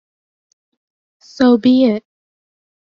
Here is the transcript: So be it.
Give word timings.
So 1.19 1.59
be 1.59 1.83
it. 1.83 2.03